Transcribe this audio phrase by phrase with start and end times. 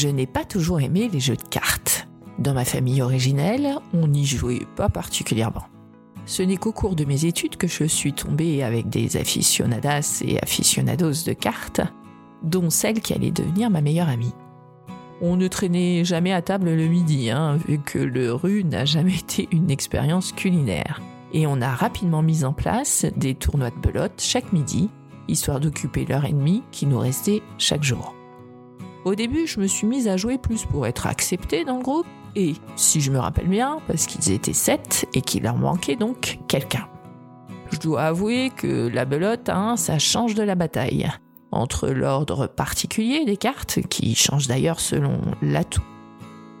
[0.00, 2.06] Je n'ai pas toujours aimé les jeux de cartes.
[2.38, 5.64] Dans ma famille originelle, on n'y jouait pas particulièrement.
[6.24, 10.40] Ce n'est qu'au cours de mes études que je suis tombée avec des aficionadas et
[10.40, 11.80] aficionados de cartes,
[12.44, 14.34] dont celle qui allait devenir ma meilleure amie.
[15.20, 19.16] On ne traînait jamais à table le midi, hein, vu que le rue n'a jamais
[19.18, 21.02] été une expérience culinaire.
[21.32, 24.90] Et on a rapidement mis en place des tournois de belote chaque midi,
[25.26, 28.14] histoire d'occuper l'heure et demie qui nous restait chaque jour.
[29.04, 32.06] Au début, je me suis mise à jouer plus pour être acceptée dans le groupe,
[32.36, 36.38] et, si je me rappelle bien, parce qu'ils étaient sept et qu'il leur manquait donc
[36.48, 36.86] quelqu'un.
[37.72, 41.08] Je dois avouer que la belote, hein, ça change de la bataille.
[41.50, 45.82] Entre l'ordre particulier des cartes, qui change d'ailleurs selon l'atout,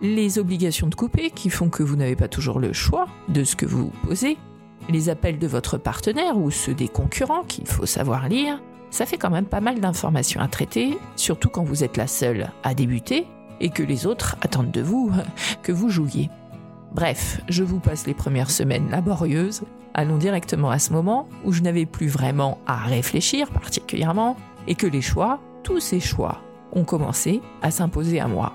[0.00, 3.56] les obligations de couper qui font que vous n'avez pas toujours le choix de ce
[3.56, 4.36] que vous posez,
[4.88, 9.18] les appels de votre partenaire ou ceux des concurrents qu'il faut savoir lire, ça fait
[9.18, 13.26] quand même pas mal d'informations à traiter, surtout quand vous êtes la seule à débuter
[13.60, 15.10] et que les autres attendent de vous
[15.62, 16.30] que vous jouiez.
[16.92, 19.62] Bref, je vous passe les premières semaines laborieuses.
[19.94, 24.86] Allons directement à ce moment où je n'avais plus vraiment à réfléchir particulièrement et que
[24.86, 26.40] les choix, tous ces choix,
[26.72, 28.54] ont commencé à s'imposer à moi.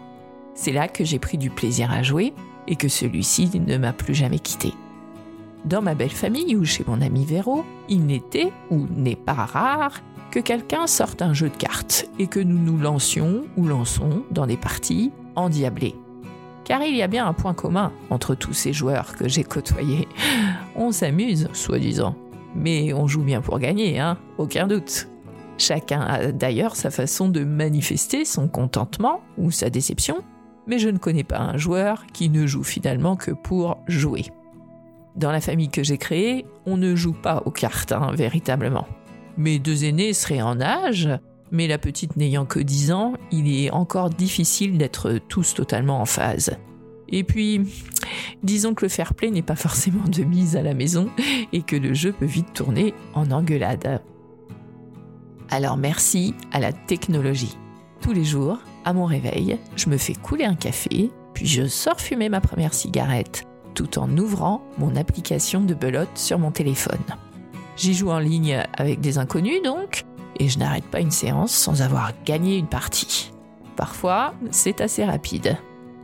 [0.55, 2.33] C'est là que j'ai pris du plaisir à jouer
[2.67, 4.73] et que celui-ci ne m'a plus jamais quitté.
[5.65, 10.01] Dans ma belle famille ou chez mon ami Véro, il n'était ou n'est pas rare
[10.33, 14.47] que quelqu'un sorte un jeu de cartes et que nous nous lancions ou lançons dans
[14.47, 15.93] des parties endiablées.
[16.63, 20.07] Car il y a bien un point commun entre tous ces joueurs que j'ai côtoyés.
[20.75, 22.15] On s'amuse, soi-disant.
[22.55, 25.07] Mais on joue bien pour gagner, hein, aucun doute.
[25.59, 30.23] Chacun a d'ailleurs sa façon de manifester son contentement ou sa déception,
[30.66, 34.25] mais je ne connais pas un joueur qui ne joue finalement que pour jouer.
[35.16, 38.88] Dans la famille que j'ai créée, on ne joue pas aux cartes, hein, véritablement.
[39.38, 41.09] Mes deux aînés seraient en âge,
[41.51, 46.05] mais la petite n'ayant que 10 ans, il est encore difficile d'être tous totalement en
[46.05, 46.57] phase.
[47.09, 47.61] Et puis,
[48.43, 51.09] disons que le fair play n'est pas forcément de mise à la maison
[51.51, 54.01] et que le jeu peut vite tourner en engueulade.
[55.49, 57.57] Alors merci à la technologie.
[58.01, 62.01] Tous les jours, à mon réveil, je me fais couler un café, puis je sors
[62.01, 63.45] fumer ma première cigarette,
[63.75, 66.99] tout en ouvrant mon application de belote sur mon téléphone.
[67.75, 70.06] J'y joue en ligne avec des inconnus donc,
[70.39, 73.31] et je n'arrête pas une séance sans avoir gagné une partie.
[73.75, 75.57] Parfois, c'est assez rapide.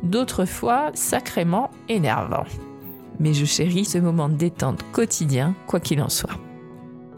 [0.04, 2.46] D'autres fois, sacrément énervant.
[3.20, 6.38] Mais je chéris ce moment de détente quotidien, quoi qu'il en soit.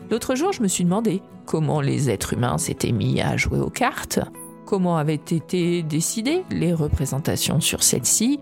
[0.09, 3.69] L'autre jour, je me suis demandé comment les êtres humains s'étaient mis à jouer aux
[3.69, 4.19] cartes,
[4.65, 8.39] comment avaient été décidées les représentations sur celles-ci,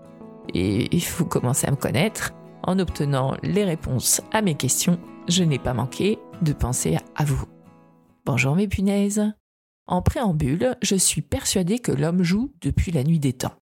[0.54, 2.32] et vous commencez à me connaître.
[2.62, 4.98] En obtenant les réponses à mes questions,
[5.28, 7.44] je n'ai pas manqué de penser à vous.
[8.24, 9.32] Bonjour mes punaises.
[9.86, 13.54] En préambule, je suis persuadée que l'homme joue depuis la nuit des temps.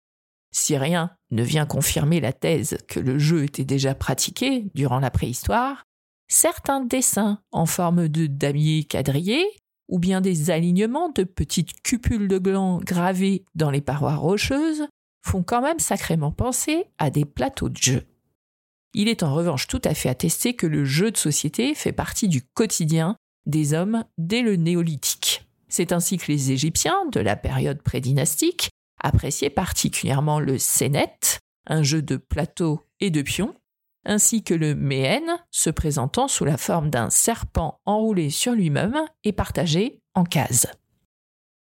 [0.51, 5.11] Si rien ne vient confirmer la thèse que le jeu était déjà pratiqué durant la
[5.11, 5.85] préhistoire,
[6.29, 9.45] certains dessins en forme de damier quadrillé
[9.89, 14.87] ou bien des alignements de petites cupules de glands gravées dans les parois rocheuses
[15.23, 18.03] font quand même sacrément penser à des plateaux de jeu.
[18.95, 22.29] Il est en revanche tout à fait attesté que le jeu de société fait partie
[22.29, 23.17] du quotidien
[23.47, 25.47] des hommes dès le néolithique.
[25.69, 28.71] C'est ainsi que les Égyptiens de la période prédynastique
[29.03, 31.19] appréciaient particulièrement le sénet,
[31.67, 33.55] un jeu de plateau et de pions,
[34.05, 39.33] ainsi que le méhène, se présentant sous la forme d'un serpent enroulé sur lui-même et
[39.33, 40.67] partagé en cases.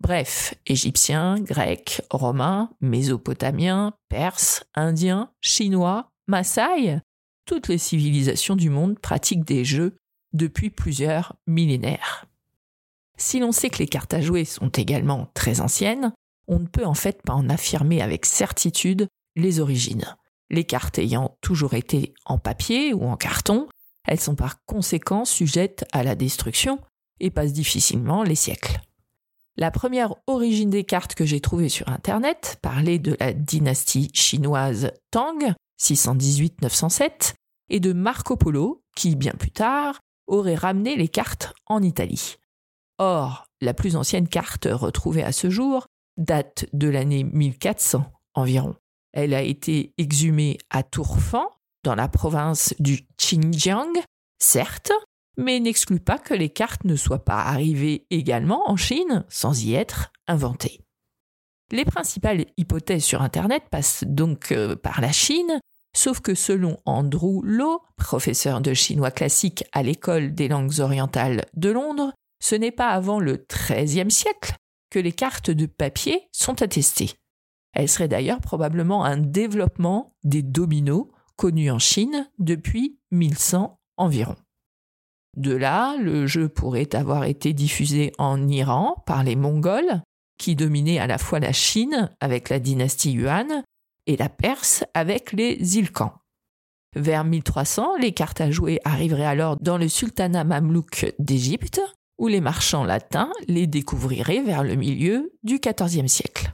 [0.02, 7.00] Bref, Égyptiens, Grecs, Romains, Mésopotamiens, Perses, Indiens, Chinois, Maasai,
[7.46, 9.96] toutes les civilisations du monde pratiquent des jeux
[10.34, 12.26] depuis plusieurs millénaires.
[13.18, 16.14] Si l'on sait que les cartes à jouer sont également très anciennes,
[16.48, 20.16] on ne peut en fait pas en affirmer avec certitude les origines.
[20.50, 23.68] Les cartes ayant toujours été en papier ou en carton,
[24.06, 26.80] elles sont par conséquent sujettes à la destruction
[27.20, 28.82] et passent difficilement les siècles.
[29.56, 34.92] La première origine des cartes que j'ai trouvée sur Internet parlait de la dynastie chinoise
[35.12, 37.34] Tang, 618-907,
[37.70, 42.38] et de Marco Polo, qui, bien plus tard, aurait ramené les cartes en Italie.
[42.98, 45.88] Or, la plus ancienne carte retrouvée à ce jour
[46.18, 48.06] date de l'année 1400
[48.36, 48.76] environ.
[49.14, 51.48] Elle a été exhumée à Tourfan,
[51.84, 53.94] dans la province du Xinjiang,
[54.40, 54.92] certes,
[55.38, 59.74] mais n'exclut pas que les cartes ne soient pas arrivées également en Chine sans y
[59.74, 60.80] être inventées.
[61.72, 65.60] Les principales hypothèses sur Internet passent donc euh, par la Chine,
[65.96, 71.70] sauf que selon Andrew Law, professeur de chinois classique à l'école des langues orientales de
[71.70, 74.56] Londres, ce n'est pas avant le XIIIe siècle
[74.90, 77.14] que les cartes de papier sont attestées.
[77.74, 84.36] Elle serait d'ailleurs probablement un développement des dominos connus en Chine depuis 1100 environ.
[85.36, 90.02] De là, le jeu pourrait avoir été diffusé en Iran par les Mongols,
[90.38, 93.64] qui dominaient à la fois la Chine avec la dynastie Yuan
[94.08, 96.14] et la Perse avec les Ilkhans.
[96.96, 101.82] Vers 1300, les cartes à jouer arriveraient alors dans le sultanat mamelouk d'Égypte,
[102.20, 106.52] où les marchands latins les découvriraient vers le milieu du XIVe siècle.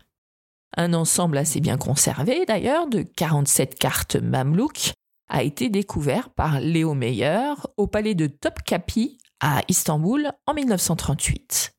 [0.78, 4.94] Un ensemble assez bien conservé d'ailleurs de 47 cartes mamelouks
[5.28, 11.74] a été découvert par Léo Meyer au palais de Topkapi à Istanbul en 1938.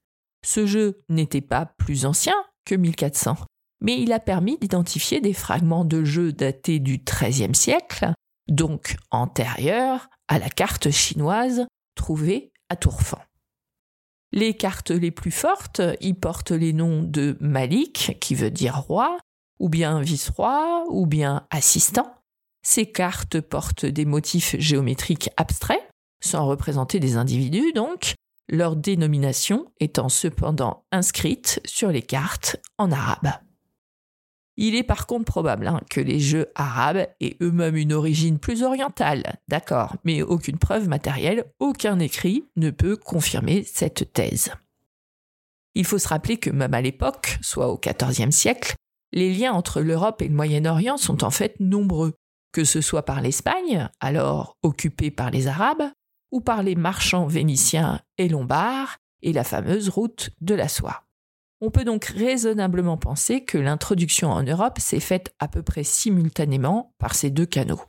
[0.45, 2.35] Ce jeu n'était pas plus ancien
[2.65, 3.37] que 1400,
[3.81, 8.13] mais il a permis d'identifier des fragments de jeux datés du XIIIe siècle,
[8.49, 13.19] donc antérieurs à la carte chinoise trouvée à Tourfan.
[14.33, 19.19] Les cartes les plus fortes y portent les noms de Malik, qui veut dire roi,
[19.59, 22.15] ou bien vice-roi, ou bien assistant.
[22.63, 25.83] Ces cartes portent des motifs géométriques abstraits,
[26.23, 28.15] sans représenter des individus donc,
[28.49, 33.31] leur dénomination étant cependant inscrite sur les cartes en arabe.
[34.63, 38.63] Il est par contre probable hein, que les jeux arabes aient eux-mêmes une origine plus
[38.63, 44.53] orientale, d'accord, mais aucune preuve matérielle, aucun écrit ne peut confirmer cette thèse.
[45.75, 48.75] Il faut se rappeler que même à l'époque, soit au XIVe siècle,
[49.13, 52.13] les liens entre l'Europe et le Moyen-Orient sont en fait nombreux,
[52.53, 55.91] que ce soit par l'Espagne, alors occupée par les Arabes,
[56.33, 61.05] ou par les marchands vénitiens et lombards, et la fameuse route de la soie.
[61.63, 66.95] On peut donc raisonnablement penser que l'introduction en Europe s'est faite à peu près simultanément
[66.99, 67.83] par ces deux canaux.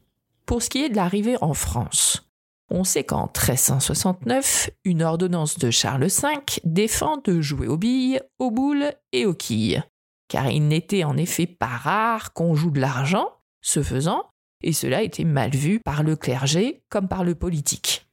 [0.46, 2.30] Pour ce qui est de l'arrivée en France,
[2.70, 8.52] on sait qu'en 1369, une ordonnance de Charles V défend de jouer aux billes, aux
[8.52, 9.84] boules et aux quilles,
[10.28, 13.30] car il n'était en effet pas rare qu'on joue de l'argent,
[13.62, 14.26] ce faisant,
[14.64, 18.11] et cela était mal vu par le clergé comme par le politique.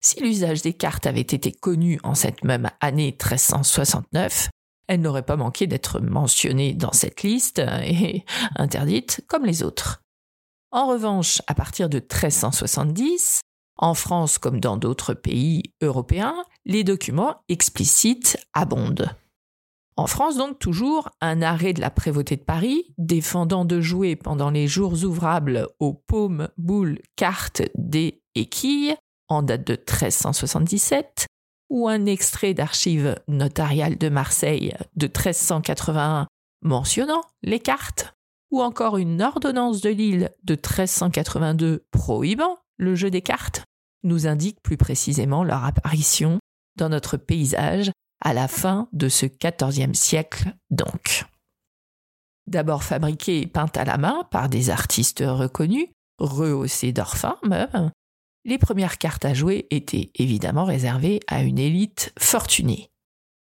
[0.00, 4.50] Si l'usage des cartes avait été connu en cette même année 1369,
[4.88, 8.24] elle n'aurait pas manqué d'être mentionnée dans cette liste et
[8.56, 10.02] interdite comme les autres.
[10.70, 13.40] En revanche, à partir de 1370,
[13.78, 19.10] en France comme dans d'autres pays européens, les documents explicites abondent.
[19.98, 24.50] En France donc toujours, un arrêt de la prévôté de Paris défendant de jouer pendant
[24.50, 28.94] les jours ouvrables aux paumes, boules, cartes, dés et quilles
[29.28, 31.26] en date de 1377,
[31.68, 36.26] ou un extrait d'archives notariales de Marseille de 1381
[36.62, 38.14] mentionnant les cartes,
[38.50, 43.64] ou encore une ordonnance de Lille de 1382 prohibant le jeu des cartes,
[44.04, 46.38] nous indique plus précisément leur apparition
[46.76, 47.90] dans notre paysage
[48.22, 51.24] à la fin de ce XIVe siècle donc.
[52.46, 55.88] D'abord fabriquées et peintes à la main par des artistes reconnus,
[56.18, 57.16] rehaussées d'or
[58.46, 62.90] les premières cartes à jouer étaient évidemment réservées à une élite fortunée.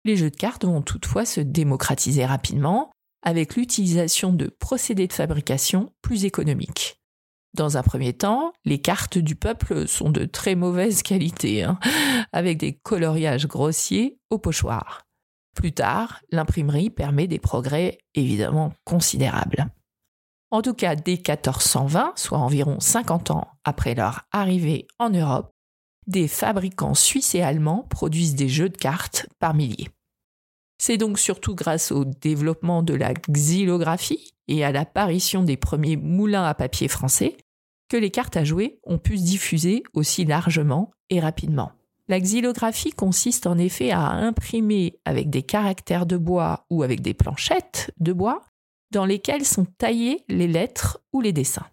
[0.05, 2.91] Les jeux de cartes vont toutefois se démocratiser rapidement
[3.23, 6.97] avec l'utilisation de procédés de fabrication plus économiques.
[7.55, 11.79] Dans un premier temps, les cartes du peuple sont de très mauvaise qualité, hein,
[12.31, 15.01] avec des coloriages grossiers au pochoir.
[15.55, 19.67] Plus tard, l'imprimerie permet des progrès évidemment considérables.
[20.51, 25.51] En tout cas, dès 1420, soit environ 50 ans après leur arrivée en Europe,
[26.07, 29.87] des fabricants suisses et allemands produisent des jeux de cartes par milliers.
[30.77, 36.43] C'est donc surtout grâce au développement de la xylographie et à l'apparition des premiers moulins
[36.43, 37.37] à papier français
[37.87, 41.71] que les cartes à jouer ont pu se diffuser aussi largement et rapidement.
[42.07, 47.13] La xylographie consiste en effet à imprimer avec des caractères de bois ou avec des
[47.13, 48.41] planchettes de bois
[48.91, 51.67] dans lesquelles sont taillées les lettres ou les dessins.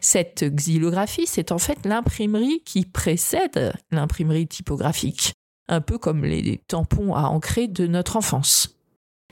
[0.00, 5.32] Cette xylographie, c'est en fait l'imprimerie qui précède l'imprimerie typographique,
[5.68, 8.76] un peu comme les tampons à ancrer de notre enfance.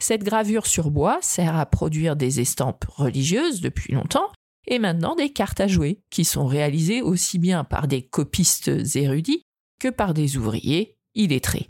[0.01, 4.31] Cette gravure sur bois sert à produire des estampes religieuses depuis longtemps,
[4.67, 9.43] et maintenant des cartes à jouer, qui sont réalisées aussi bien par des copistes érudits
[9.81, 11.69] que par des ouvriers illettrés.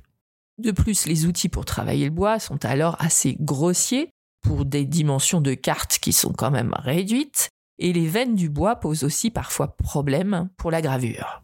[0.59, 5.41] De plus, les outils pour travailler le bois sont alors assez grossiers pour des dimensions
[5.41, 9.77] de cartes qui sont quand même réduites, et les veines du bois posent aussi parfois
[9.77, 11.43] problème pour la gravure.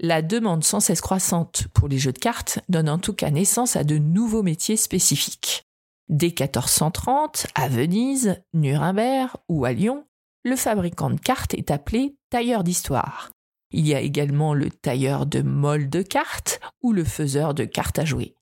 [0.00, 3.76] La demande sans cesse croissante pour les jeux de cartes donne en tout cas naissance
[3.76, 5.64] à de nouveaux métiers spécifiques.
[6.08, 10.04] Dès 1430, à Venise, Nuremberg ou à Lyon,
[10.44, 13.30] le fabricant de cartes est appelé tailleur d'histoire.
[13.70, 17.98] Il y a également le tailleur de molles de cartes ou le faiseur de cartes
[17.98, 18.34] à jouer.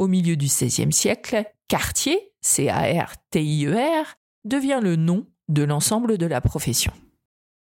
[0.00, 6.40] Au milieu du XVIe siècle, Cartier, C-A-R-T-I-E-R, e devient le nom de l'ensemble de la
[6.40, 6.94] profession.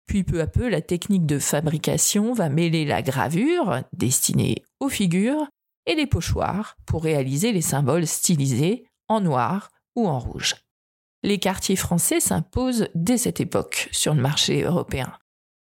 [0.07, 5.45] Puis peu à peu, la technique de fabrication va mêler la gravure, destinée aux figures,
[5.85, 10.55] et les pochoirs pour réaliser les symboles stylisés en noir ou en rouge.
[11.21, 15.13] Les quartiers français s'imposent dès cette époque sur le marché européen.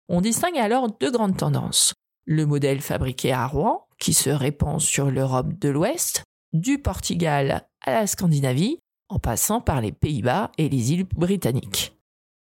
[0.07, 1.93] On distingue alors deux grandes tendances.
[2.25, 7.91] Le modèle fabriqué à Rouen, qui se répand sur l'Europe de l'Ouest, du Portugal à
[7.91, 8.79] la Scandinavie,
[9.09, 11.97] en passant par les Pays-Bas et les îles britanniques.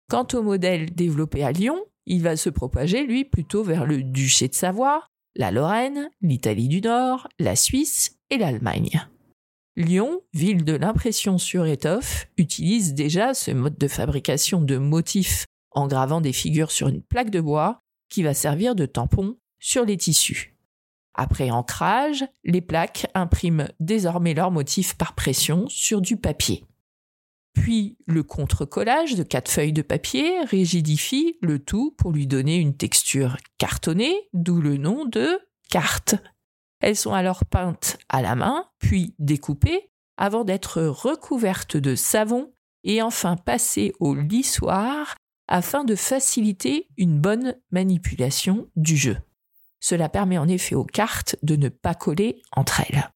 [0.09, 4.47] Quant au modèle développé à Lyon, il va se propager, lui, plutôt vers le duché
[4.47, 9.07] de Savoie, la Lorraine, l'Italie du Nord, la Suisse et l'Allemagne.
[9.75, 15.87] Lyon, ville de l'impression sur étoffe, utilise déjà ce mode de fabrication de motifs en
[15.87, 19.97] gravant des figures sur une plaque de bois qui va servir de tampon sur les
[19.97, 20.58] tissus.
[21.13, 26.65] Après ancrage, les plaques impriment désormais leurs motifs par pression sur du papier.
[27.53, 32.77] Puis le contre-collage de quatre feuilles de papier rigidifie le tout pour lui donner une
[32.77, 35.39] texture cartonnée, d'où le nom de
[35.69, 36.15] carte.
[36.79, 43.01] Elles sont alors peintes à la main, puis découpées, avant d'être recouvertes de savon et
[43.01, 45.15] enfin passées au lissoir
[45.47, 49.17] afin de faciliter une bonne manipulation du jeu.
[49.79, 53.09] Cela permet en effet aux cartes de ne pas coller entre elles.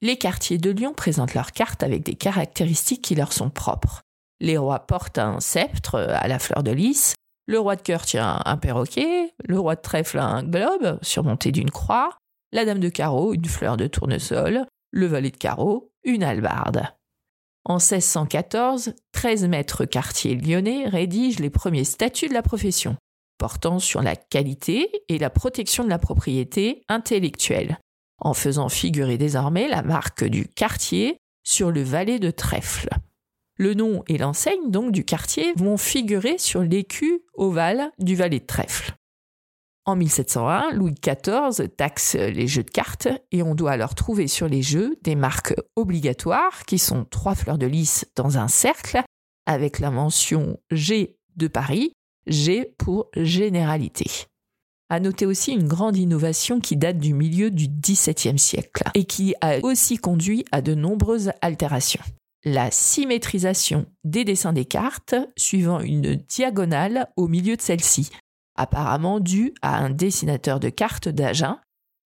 [0.00, 4.02] Les quartiers de Lyon présentent leurs cartes avec des caractéristiques qui leur sont propres.
[4.40, 7.14] Les rois portent un sceptre à la fleur de lys,
[7.48, 11.70] le roi de cœur tient un perroquet, le roi de trèfle un globe surmonté d'une
[11.70, 12.10] croix,
[12.52, 16.84] la dame de carreau une fleur de tournesol, le valet de carreau une hallebarde.
[17.64, 22.96] En 1614, 13 maîtres quartiers lyonnais rédigent les premiers statuts de la profession,
[23.38, 27.78] portant sur la qualité et la protection de la propriété intellectuelle,
[28.20, 32.90] en faisant figurer désormais la marque du quartier sur le valet de trèfle.
[33.56, 38.46] Le nom et l'enseigne donc du quartier vont figurer sur l'écu ovale du valet de
[38.46, 38.94] trèfle.
[39.84, 44.46] En 1701, Louis XIV taxe les jeux de cartes et on doit alors trouver sur
[44.46, 49.00] les jeux des marques obligatoires qui sont trois fleurs de lys dans un cercle
[49.46, 51.94] avec la mention G de Paris,
[52.28, 54.06] G pour généralité.
[54.90, 59.34] À noter aussi une grande innovation qui date du milieu du XVIIe siècle et qui
[59.40, 62.02] a aussi conduit à de nombreuses altérations.
[62.44, 68.10] La symétrisation des dessins des cartes suivant une diagonale au milieu de celle-ci,
[68.56, 71.58] apparemment dû à un dessinateur de cartes d'Agen,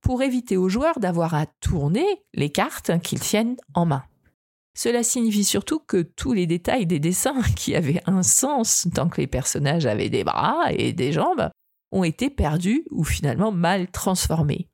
[0.02, 4.04] pour éviter aux joueurs d'avoir à tourner les cartes qu'ils tiennent en main.
[4.74, 9.22] Cela signifie surtout que tous les détails des dessins qui avaient un sens tant que
[9.22, 11.50] les personnages avaient des bras et des jambes
[11.92, 14.70] ont été perdus ou finalement mal transformés.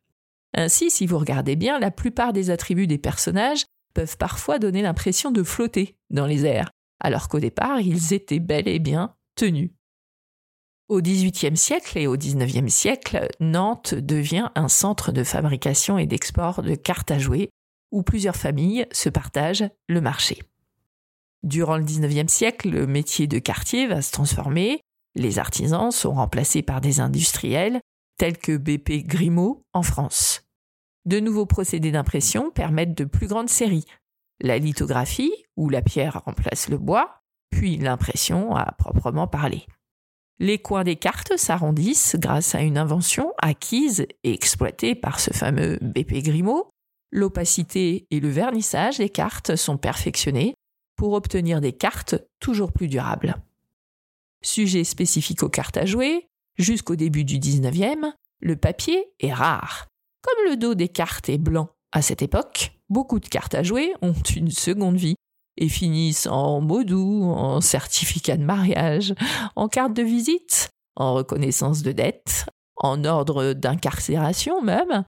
[0.54, 5.32] Ainsi, si vous regardez bien, la plupart des attributs des personnages peuvent parfois donner l'impression
[5.32, 9.72] de flotter dans les airs, alors qu'au départ, ils étaient bel et bien tenus.
[10.88, 16.63] Au XVIIIe siècle et au XIXe siècle, Nantes devient un centre de fabrication et d'export
[16.63, 17.50] de cartes à jouer
[17.91, 20.41] où plusieurs familles se partagent le marché.
[21.44, 24.82] Durant le XIXe siècle, le métier de quartier va se transformer.
[25.15, 27.79] Les artisans sont remplacés par des industriels
[28.17, 30.44] tels que BP Grimaud en France.
[31.06, 33.86] De nouveaux procédés d'impression permettent de plus grandes séries.
[34.41, 39.65] La lithographie, où la pierre remplace le bois, puis l'impression à proprement parler.
[40.39, 45.79] Les coins des cartes s'arrondissent grâce à une invention acquise et exploitée par ce fameux
[45.82, 46.70] BP Grimaud.
[47.12, 50.56] L'opacité et le vernissage des cartes sont perfectionnés
[50.98, 53.36] pour obtenir des cartes toujours plus durables.
[54.44, 59.88] Sujet spécifique aux cartes à jouer, jusqu'au début du 19e, le papier est rare.
[60.22, 63.94] Comme le dos des cartes est blanc à cette époque, beaucoup de cartes à jouer
[64.02, 65.16] ont une seconde vie
[65.58, 69.16] et finissent en mots doux, en certificat de mariage,
[69.56, 72.46] en carte de visite, en reconnaissance de dette,
[72.76, 75.04] en ordre d'incarcération même,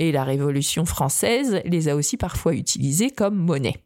[0.00, 3.84] et la Révolution française les a aussi parfois utilisés comme monnaie.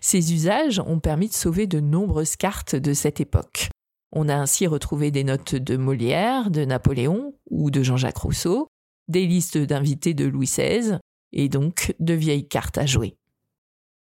[0.00, 3.68] Ces usages ont permis de sauver de nombreuses cartes de cette époque.
[4.12, 8.68] On a ainsi retrouvé des notes de Molière, de Napoléon ou de Jean-Jacques Rousseau,
[9.08, 10.98] des listes d'invités de Louis XVI,
[11.32, 13.16] et donc de vieilles cartes à jouer.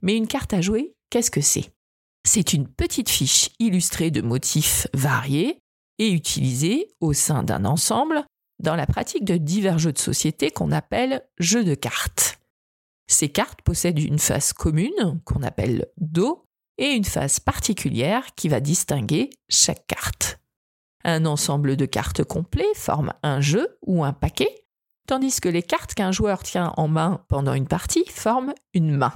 [0.03, 1.75] Mais une carte à jouer, Qu'est-ce que c'est?
[2.25, 5.59] C'est une petite fiche illustrée de motifs variés
[5.99, 8.25] et utilisée au sein d'un ensemble
[8.63, 12.39] dans la pratique de divers jeux de société qu'on appelle jeux de cartes.
[13.07, 16.47] Ces cartes possèdent une face commune qu'on appelle dos
[16.79, 20.39] et une face particulière qui va distinguer chaque carte.
[21.05, 24.63] Un ensemble de cartes complet forme un jeu ou un paquet
[25.07, 29.13] tandis que les cartes qu'un joueur tient en main pendant une partie forment une main.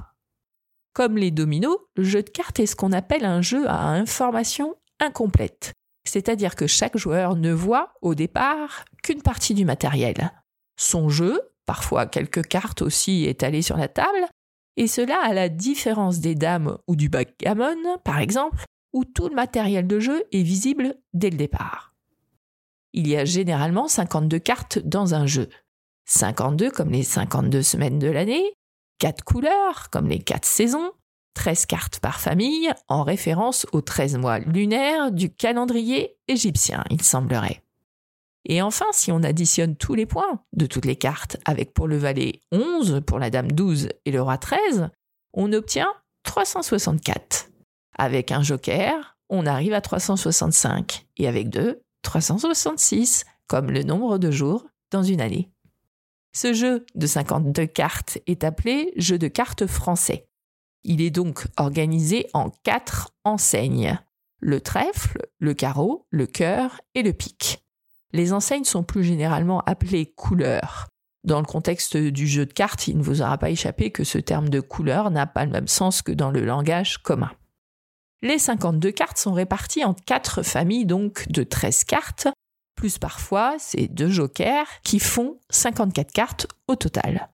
[0.93, 4.77] Comme les dominos, le jeu de cartes est ce qu'on appelle un jeu à information
[5.01, 5.75] incomplète,
[6.09, 10.33] c'est-à-dire que chaque joueur ne voit au départ qu'une partie du matériel.
[10.79, 14.27] Son jeu, parfois quelques cartes aussi étalées sur la table,
[14.77, 19.35] et cela à la différence des dames ou du backgammon, par exemple, où tout le
[19.35, 21.95] matériel de jeu est visible dès le départ.
[22.93, 25.49] Il y a généralement 52 cartes dans un jeu.
[26.07, 28.55] 52 comme les 52 semaines de l'année,
[28.99, 30.93] 4 couleurs comme les 4 saisons,
[31.37, 37.63] 13 cartes par famille en référence aux 13 mois lunaires du calendrier égyptien, il semblerait.
[38.49, 41.99] Et enfin, si on additionne tous les points de toutes les cartes, avec pour le
[41.99, 44.89] valet 11, pour la dame 12 et le roi 13,
[45.35, 47.51] on obtient 364.
[47.99, 54.31] Avec un joker, on arrive à 365, et avec deux, 366, comme le nombre de
[54.31, 55.51] jours dans une année.
[56.35, 60.29] Ce jeu de 52 cartes est appelé jeu de cartes français.
[60.89, 63.99] Il est donc organisé en quatre enseignes
[64.39, 67.65] le trèfle, le carreau, le cœur et le pic.
[68.13, 70.87] Les enseignes sont plus généralement appelées couleurs.
[71.25, 74.19] Dans le contexte du jeu de cartes, il ne vous aura pas échappé que ce
[74.19, 77.33] terme de couleur n'a pas le même sens que dans le langage commun.
[78.23, 82.29] Les 52 cartes sont réparties en quatre familles donc de 13 cartes,
[82.77, 87.29] plus parfois ces deux jokers qui font 54 cartes au total.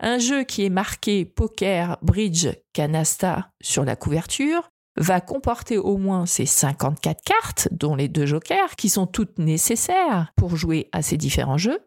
[0.00, 6.26] Un jeu qui est marqué poker, bridge, canasta sur la couverture va comporter au moins
[6.26, 11.16] ces 54 cartes, dont les deux jokers, qui sont toutes nécessaires pour jouer à ces
[11.16, 11.80] différents jeux,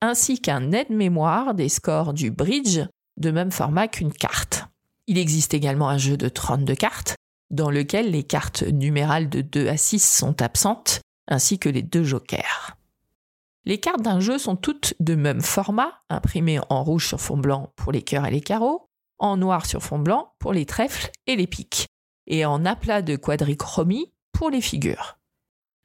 [0.00, 2.80] ainsi qu'un aide-mémoire des scores du bridge,
[3.18, 4.66] de même format qu'une carte.
[5.06, 7.16] Il existe également un jeu de 32 cartes,
[7.50, 12.04] dans lequel les cartes numérales de 2 à 6 sont absentes, ainsi que les deux
[12.04, 12.76] jokers.
[13.64, 17.72] Les cartes d'un jeu sont toutes de même format, imprimées en rouge sur fond blanc
[17.76, 21.36] pour les cœurs et les carreaux, en noir sur fond blanc pour les trèfles et
[21.36, 21.86] les piques,
[22.26, 25.18] et en aplat de quadrichromie pour les figures.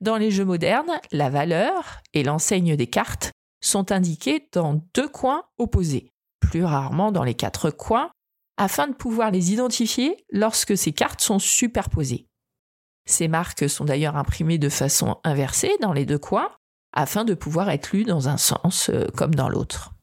[0.02, 5.44] Dans les jeux modernes, la valeur et l'enseigne des cartes sont indiquées dans deux coins
[5.58, 8.12] opposés, plus rarement dans les quatre coins,
[8.58, 12.28] afin de pouvoir les identifier lorsque ces cartes sont superposées.
[13.06, 16.50] Ces marques sont d'ailleurs imprimées de façon inversée dans les deux coins,
[16.96, 19.94] afin de pouvoir être lues dans un sens euh, comme dans l'autre.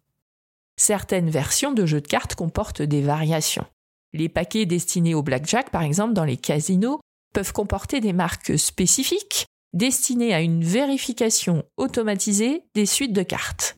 [0.76, 3.66] Certaines versions de jeux de cartes comportent des variations.
[4.12, 7.00] Les paquets destinés au blackjack, par exemple, dans les casinos,
[7.32, 13.74] peuvent comporter des marques spécifiques destinées à une vérification automatisée des suites de cartes.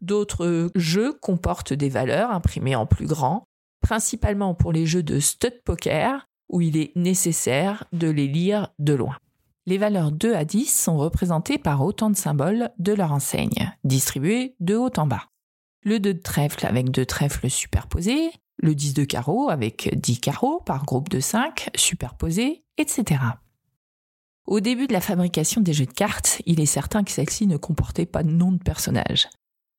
[0.00, 3.44] D'autres jeux comportent des valeurs imprimées en plus grand,
[3.82, 8.94] principalement pour les jeux de stud poker, où il est nécessaire de les lire de
[8.94, 9.16] loin.
[9.66, 14.56] Les valeurs 2 à 10 sont représentées par autant de symboles de leur enseigne, distribués
[14.60, 15.28] de haut en bas.
[15.82, 20.60] Le 2 de trèfle avec deux trèfles superposés, le 10 de carreau avec 10 carreaux
[20.60, 23.22] par groupe de 5 superposés, etc.
[24.46, 27.56] Au début de la fabrication des jeux de cartes, il est certain que celle-ci ne
[27.56, 29.28] comportait pas de nom de personnage.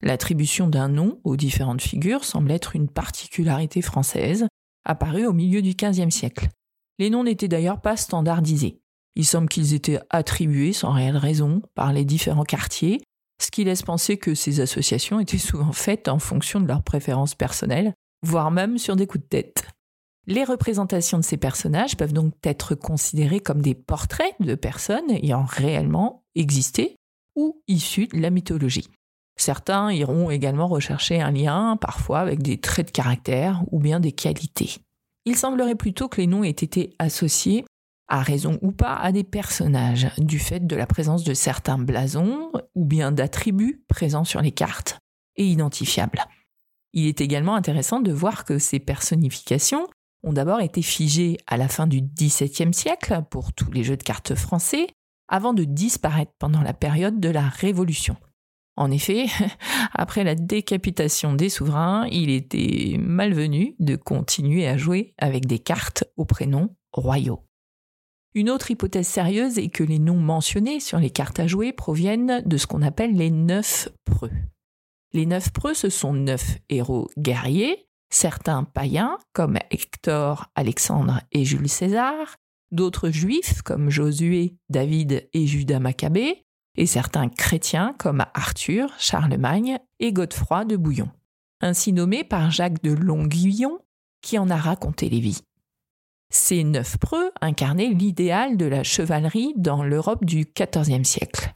[0.02, 4.48] L'attribution d'un nom aux différentes figures semble être une particularité française,
[4.84, 6.50] apparue au milieu du XVe siècle.
[6.98, 8.82] Les noms n'étaient d'ailleurs pas standardisés.
[9.15, 13.01] Il semble qu'ils étaient attribués sans réelle raison par les différents quartiers,
[13.41, 17.36] ce qui laisse penser que ces associations étaient souvent faites en fonction de leurs préférences
[17.36, 17.93] personnelles
[18.25, 19.67] voire même sur des coups de tête.
[20.28, 25.45] Les représentations de ces personnages peuvent donc être considérées comme des portraits de personnes ayant
[25.45, 26.95] réellement existé
[27.36, 28.89] ou issus de la mythologie.
[29.38, 34.13] Certains iront également rechercher un lien, parfois avec des traits de caractère ou bien des
[34.13, 34.78] qualités.
[35.25, 37.65] Il semblerait plutôt que les noms aient été associés,
[38.07, 42.51] à raison ou pas, à des personnages, du fait de la présence de certains blasons
[42.75, 44.99] ou bien d'attributs présents sur les cartes
[45.35, 46.25] et identifiables.
[46.93, 49.87] Il est également intéressant de voir que ces personnifications
[50.23, 54.03] ont d'abord été figées à la fin du XVIIe siècle pour tous les jeux de
[54.03, 54.87] cartes français,
[55.27, 58.15] avant de disparaître pendant la période de la Révolution.
[58.75, 59.25] En effet,
[59.93, 66.05] après la décapitation des souverains, il était malvenu de continuer à jouer avec des cartes
[66.17, 67.44] aux prénoms royaux.
[68.36, 72.43] Une autre hypothèse sérieuse est que les noms mentionnés sur les cartes à jouer proviennent
[72.45, 74.32] de ce qu'on appelle les neuf preux.
[75.13, 81.69] Les neuf preux, ce sont neuf héros guerriers, certains païens comme Hector, Alexandre et Jules
[81.69, 82.36] César,
[82.71, 86.43] d'autres juifs comme Josué, David et Judas Maccabée,
[86.76, 91.10] et certains chrétiens comme Arthur, Charlemagne et Godefroy de Bouillon,
[91.62, 93.80] ainsi nommés par Jacques de Longuillon
[94.21, 95.41] qui en a raconté les vies.
[96.29, 101.53] Ces neuf preux incarnaient l'idéal de la chevalerie dans l'Europe du XIVe siècle.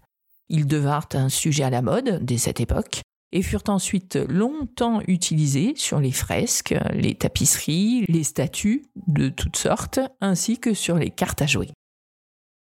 [0.49, 3.01] Ils devinrent un sujet à la mode dès cette époque,
[3.31, 9.99] et furent ensuite longtemps utilisées sur les fresques, les tapisseries, les statues de toutes sortes,
[10.21, 11.69] ainsi que sur les cartes à jouer.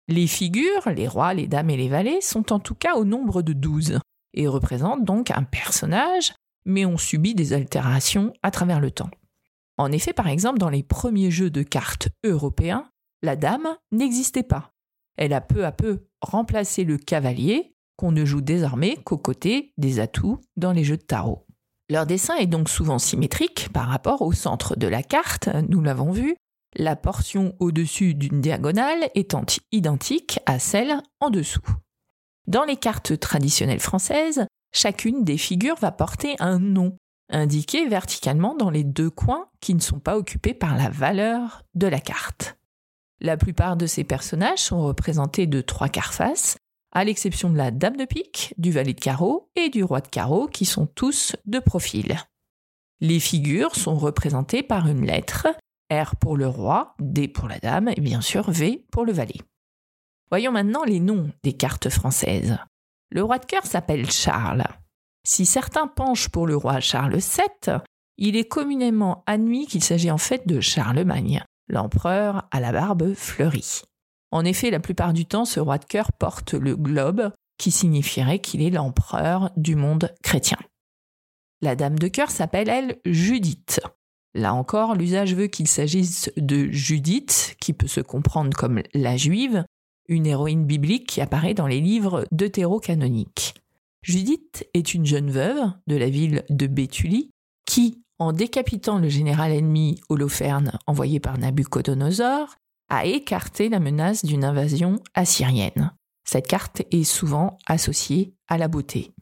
[0.08, 3.42] Les figures, les rois, les dames et les valets, sont en tout cas au nombre
[3.42, 3.98] de douze,
[4.34, 9.10] et représentent donc un personnage, mais ont subi des altérations à travers le temps.
[9.78, 12.90] En effet, par exemple, dans les premiers jeux de cartes européens,
[13.22, 14.72] la dame n'existait pas.
[15.16, 19.98] Elle a peu à peu remplacé le cavalier, qu'on ne joue désormais qu'aux côtés des
[20.00, 21.46] atouts dans les jeux de tarot.
[21.90, 26.12] Leur dessin est donc souvent symétrique par rapport au centre de la carte, nous l'avons
[26.12, 26.36] vu,
[26.76, 31.62] la portion au-dessus d'une diagonale étant identique à celle en dessous.
[32.46, 36.96] Dans les cartes traditionnelles françaises, chacune des figures va porter un nom,
[37.30, 41.86] indiqué verticalement dans les deux coins qui ne sont pas occupés par la valeur de
[41.86, 42.58] la carte.
[43.20, 46.56] La plupart de ces personnages sont représentés de trois quarts face,
[46.92, 50.08] à l'exception de la dame de pique, du valet de carreau et du roi de
[50.08, 52.16] carreau qui sont tous de profil.
[53.00, 55.46] Les figures sont représentées par une lettre,
[55.92, 59.40] R pour le roi, D pour la dame et bien sûr V pour le valet.
[60.30, 62.58] Voyons maintenant les noms des cartes françaises.
[63.10, 64.66] Le roi de cœur s'appelle Charles.
[65.30, 67.76] Si certains penchent pour le roi Charles VII,
[68.16, 73.82] il est communément admis qu'il s'agit en fait de Charlemagne, l'empereur à la barbe fleurie.
[74.30, 78.38] En effet, la plupart du temps, ce roi de cœur porte le globe, qui signifierait
[78.38, 80.56] qu'il est l'empereur du monde chrétien.
[81.60, 83.82] La dame de cœur s'appelle, elle, Judith.
[84.32, 89.66] Là encore, l'usage veut qu'il s'agisse de Judith, qui peut se comprendre comme la juive,
[90.08, 93.56] une héroïne biblique qui apparaît dans les livres deutéro-canoniques.
[94.08, 97.30] Judith est une jeune veuve de la ville de Béthulie
[97.66, 102.56] qui, en décapitant le général ennemi Holoferne envoyé par Nabucodonosor,
[102.88, 105.92] a écarté la menace d'une invasion assyrienne.
[106.26, 109.12] Cette carte est souvent associée à la beauté.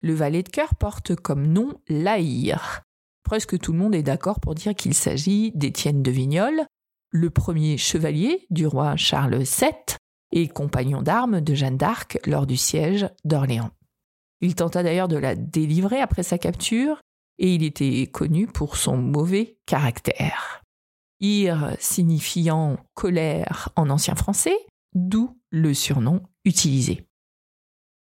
[0.00, 2.84] Le valet de cœur porte comme nom l'Aïr.
[3.22, 6.64] Presque tout le monde est d'accord pour dire qu'il s'agit d'Étienne de Vignoles,
[7.10, 9.98] le premier chevalier du roi Charles VII
[10.32, 13.75] et compagnon d'armes de Jeanne d'Arc lors du siège d'Orléans.
[14.40, 17.00] Il tenta d'ailleurs de la délivrer après sa capture,
[17.38, 20.62] et il était connu pour son mauvais caractère.
[21.20, 24.56] Ir signifiant colère en ancien français,
[24.94, 27.06] d'où le surnom utilisé.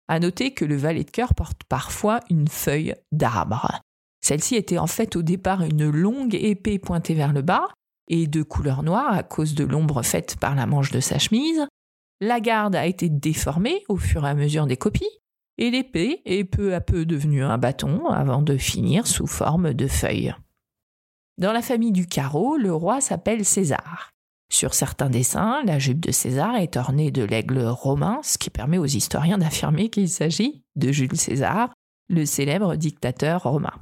[0.07, 3.79] À noter que le valet de cœur porte parfois une feuille d'arbre.
[4.21, 7.67] Celle-ci était en fait au départ une longue épée pointée vers le bas
[8.07, 11.65] et de couleur noire à cause de l'ombre faite par la manche de sa chemise.
[12.21, 15.09] La garde a été déformée au fur et à mesure des copies
[15.57, 19.87] et l'épée est peu à peu devenue un bâton avant de finir sous forme de
[19.87, 20.33] feuille.
[21.37, 24.11] Dans la famille du carreau, le roi s'appelle César.
[24.49, 28.77] Sur certains dessins, la jupe de César est ornée de l'aigle romain, ce qui permet
[28.77, 31.73] aux historiens d'affirmer qu'il s'agit de Jules César,
[32.09, 33.73] le célèbre dictateur romain.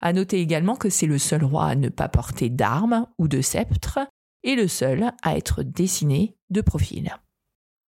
[0.00, 3.40] À noter également que c'est le seul roi à ne pas porter d'armes ou de
[3.40, 4.00] sceptre
[4.42, 7.16] et le seul à être dessiné de profil.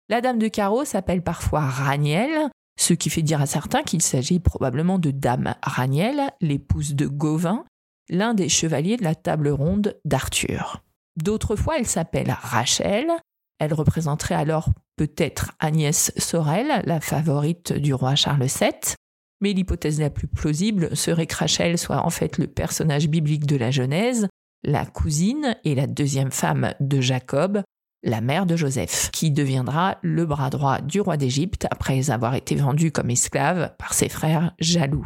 [0.09, 4.39] La dame de carreau s'appelle parfois Raniel, ce qui fait dire à certains qu'il s'agit
[4.39, 7.65] probablement de Dame Raniel, l'épouse de Gauvin,
[8.09, 10.83] l'un des chevaliers de la table ronde d'Arthur.
[11.21, 13.11] D'autres fois, elle s'appelle Rachel,
[13.59, 18.95] elle représenterait alors peut-être Agnès Sorel, la favorite du roi Charles VII,
[19.41, 23.57] mais l'hypothèse la plus plausible serait que Rachel soit en fait le personnage biblique de
[23.57, 24.27] la Genèse,
[24.63, 27.63] la cousine et la deuxième femme de Jacob,
[28.03, 32.55] la mère de Joseph, qui deviendra le bras droit du roi d'Égypte après avoir été
[32.55, 35.05] vendu comme esclave par ses frères jaloux.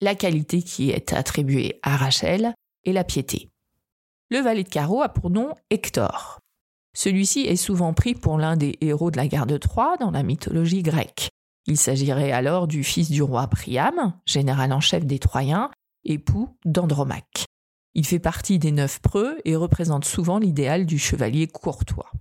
[0.00, 3.50] La qualité qui est attribuée à Rachel est la piété.
[4.30, 6.38] Le valet de carreau a pour nom Hector.
[6.94, 10.22] Celui-ci est souvent pris pour l'un des héros de la guerre de Troie dans la
[10.22, 11.30] mythologie grecque.
[11.66, 15.70] Il s'agirait alors du fils du roi Priam, général en chef des Troyens,
[16.04, 17.44] époux d'Andromaque.
[17.98, 22.12] Il fait partie des neuf preux et représente souvent l'idéal du chevalier courtois.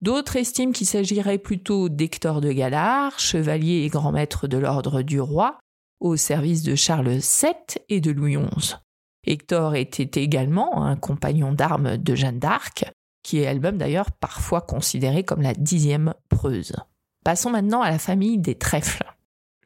[0.00, 5.20] D'autres estiment qu'il s'agirait plutôt d'Hector de Galard, chevalier et grand maître de l'ordre du
[5.20, 5.58] roi,
[6.00, 7.52] au service de Charles VII
[7.90, 8.76] et de Louis XI.
[9.26, 12.90] Hector était également un compagnon d'armes de Jeanne d'Arc,
[13.22, 16.72] qui est elle-même d'ailleurs parfois considérée comme la dixième preuse.
[17.26, 19.04] Passons maintenant à la famille des trèfles.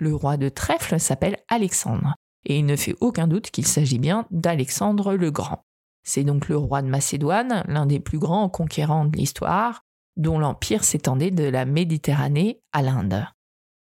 [0.01, 4.27] Le roi de Trèfle s'appelle Alexandre et il ne fait aucun doute qu'il s'agit bien
[4.31, 5.65] d'Alexandre le Grand.
[6.03, 9.83] C'est donc le roi de Macédoine, l'un des plus grands conquérants de l'histoire,
[10.17, 13.27] dont l'empire s'étendait de la Méditerranée à l'Inde.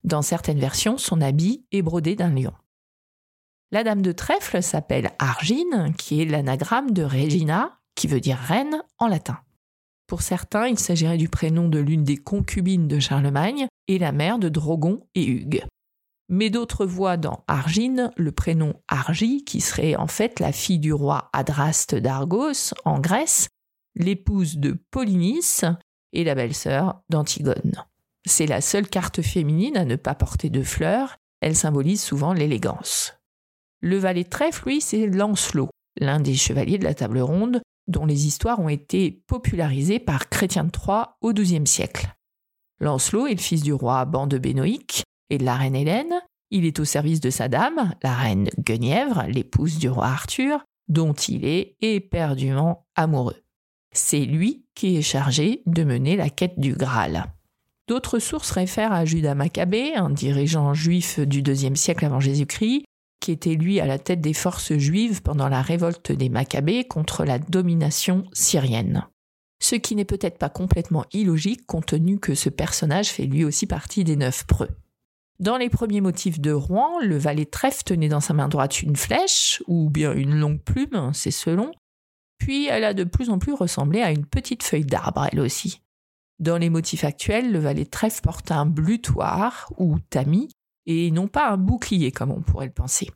[0.04, 2.54] Dans certaines versions, son habit est brodé d'un lion.
[3.72, 8.82] La dame de trèfle s'appelle Argine, qui est l'anagramme de Regina, qui veut dire reine
[8.98, 9.40] en latin.
[10.08, 14.40] Pour certains, il s'agirait du prénom de l'une des concubines de Charlemagne et la mère
[14.40, 15.66] de Drogon et Hugues.
[16.30, 20.94] Mais d'autres voient dans Argine le prénom Argie, qui serait en fait la fille du
[20.94, 23.48] roi Adraste d'Argos en Grèce,
[23.96, 25.66] l'épouse de Polynice
[26.14, 27.86] et la belle-sœur d'Antigone.
[28.26, 33.14] C'est la seule carte féminine à ne pas porter de fleurs, elle symbolise souvent l'élégance.
[33.82, 38.28] Le valet trèfle, lui, c'est Lancelot, l'un des chevaliers de la table ronde, dont les
[38.28, 42.14] histoires ont été popularisées par Chrétien de Troyes au XIIe siècle.
[42.80, 44.38] Lancelot est le fils du roi Ban de
[45.30, 46.14] et de la reine Hélène.
[46.52, 51.14] Il est au service de sa dame, la reine Guenièvre, l'épouse du roi Arthur, dont
[51.14, 53.42] il est éperdument amoureux.
[53.92, 57.26] C'est lui qui est chargé de mener la quête du Graal.
[57.88, 62.84] D'autres sources réfèrent à Judas Maccabée, un dirigeant juif du IIe siècle avant Jésus-Christ,
[63.20, 67.26] qui était lui à la tête des forces juives pendant la révolte des Maccabées contre
[67.26, 69.08] la domination syrienne.
[69.60, 73.66] Ce qui n'est peut-être pas complètement illogique compte tenu que ce personnage fait lui aussi
[73.66, 74.70] partie des neuf preux.
[75.40, 78.96] Dans les premiers motifs de Rouen, le valet trèfle tenait dans sa main droite une
[78.96, 81.72] flèche, ou bien une longue plume, c'est selon,
[82.40, 85.82] puis elle a de plus en plus ressemblé à une petite feuille d'arbre, elle aussi.
[86.40, 90.50] Dans les motifs actuels, le valet trèfle porte un blutoir, ou tamis,
[90.88, 93.10] et non pas un bouclier comme on pourrait le penser.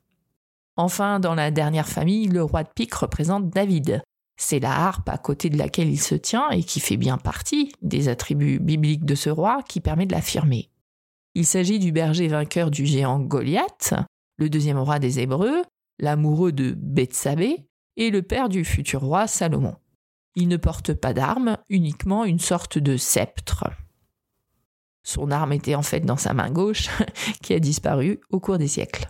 [0.76, 4.02] Enfin, dans la dernière famille, le roi de pique représente David.
[4.38, 7.74] C'est la harpe à côté de laquelle il se tient et qui fait bien partie
[7.82, 10.70] des attributs bibliques de ce roi qui permet de l'affirmer.
[11.34, 13.94] Il s'agit du berger vainqueur du géant Goliath,
[14.38, 15.64] le deuxième roi des Hébreux,
[16.00, 19.76] l'amoureux de Bethsabée et le père du futur roi Salomon.
[20.36, 23.66] Il ne porte pas d'arme, uniquement une sorte de sceptre.
[25.04, 26.90] Son arme était en fait dans sa main gauche,
[27.42, 29.10] qui a disparu au cours des siècles.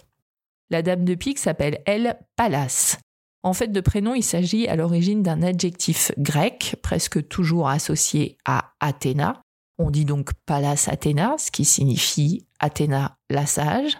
[0.69, 2.97] La dame de pique s'appelle, elle, Pallas.
[3.43, 8.73] En fait, de prénom, il s'agit à l'origine d'un adjectif grec, presque toujours associé à
[8.79, 9.41] Athéna.
[9.83, 13.97] On dit donc Pallas Athéna, ce qui signifie Athéna la sage.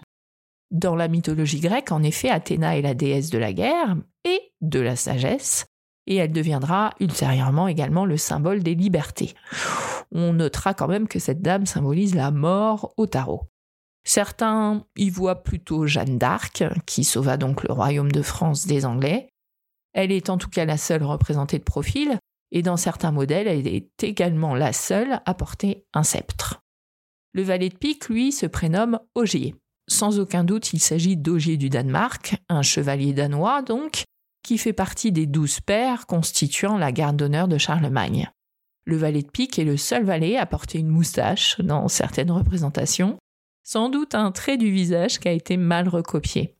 [0.70, 4.78] Dans la mythologie grecque, en effet, Athéna est la déesse de la guerre et de
[4.78, 5.66] la sagesse,
[6.06, 9.34] et elle deviendra ultérieurement également le symbole des libertés.
[10.12, 13.48] On notera quand même que cette dame symbolise la mort au tarot.
[14.04, 19.30] Certains y voient plutôt Jeanne d'Arc, qui sauva donc le royaume de France des Anglais.
[19.94, 22.18] Elle est en tout cas la seule représentée de profil,
[22.52, 26.62] et dans certains modèles, elle est également la seule à porter un sceptre.
[27.32, 29.56] Le valet de pique, lui, se prénomme Ogier.
[29.88, 34.04] Sans aucun doute, il s'agit d'Ogier du Danemark, un chevalier danois donc,
[34.44, 38.30] qui fait partie des douze pairs constituant la garde d'honneur de Charlemagne.
[38.84, 43.16] Le valet de pique est le seul valet à porter une moustache dans certaines représentations,
[43.62, 46.56] sans doute un trait du visage qui a été mal recopié.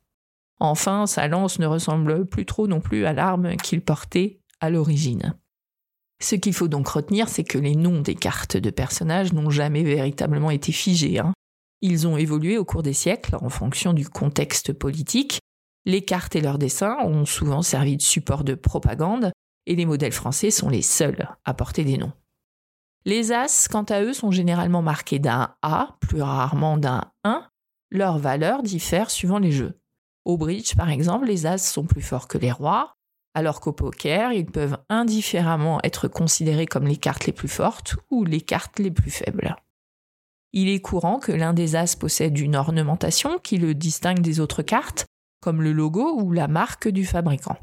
[0.58, 5.34] Enfin, sa lance ne ressemble plus trop non plus à l'arme qu'il portait à l'origine.
[6.22, 9.82] Ce qu'il faut donc retenir, c'est que les noms des cartes de personnages n'ont jamais
[9.82, 11.18] véritablement été figés.
[11.18, 11.32] Hein.
[11.80, 15.40] Ils ont évolué au cours des siècles en fonction du contexte politique
[15.84, 19.32] les cartes et leurs dessins ont souvent servi de support de propagande,
[19.66, 22.12] et les modèles français sont les seuls à porter des noms.
[23.04, 27.48] Les As, quant à eux, sont généralement marqués d'un A, plus rarement d'un 1.
[27.90, 29.78] Leurs valeurs diffèrent suivant les jeux.
[30.24, 32.94] Au bridge, par exemple, les As sont plus forts que les rois,
[33.34, 38.24] alors qu'au poker, ils peuvent indifféremment être considérés comme les cartes les plus fortes ou
[38.24, 39.56] les cartes les plus faibles.
[40.52, 44.62] Il est courant que l'un des As possède une ornementation qui le distingue des autres
[44.62, 45.06] cartes,
[45.40, 47.56] comme le logo ou la marque du fabricant.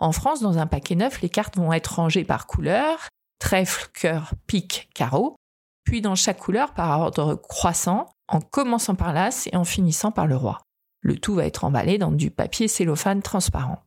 [0.00, 4.34] En France, dans un paquet neuf, les cartes vont être rangées par couleur, trèfle, cœur,
[4.46, 5.36] pique, carreau,
[5.84, 10.26] puis dans chaque couleur par ordre croissant, en commençant par l'as et en finissant par
[10.26, 10.60] le roi.
[11.00, 13.85] Le tout va être emballé dans du papier cellophane transparent.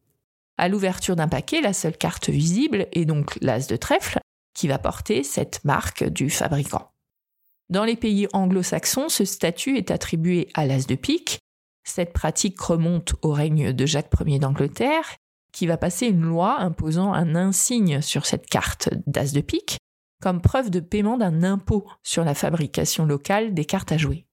[0.60, 4.20] À l'ouverture d'un paquet, la seule carte visible est donc l'as de trèfle,
[4.54, 6.92] qui va porter cette marque du fabricant.
[7.70, 11.40] Dans les pays anglo-saxons, ce statut est attribué à l'as de pique,
[11.86, 15.16] cette pratique remonte au règne de Jacques Ier d'Angleterre,
[15.54, 19.78] qui va passer une loi imposant un insigne sur cette carte d'as de pique,
[20.22, 24.28] comme preuve de paiement d'un impôt sur la fabrication locale des cartes à jouer.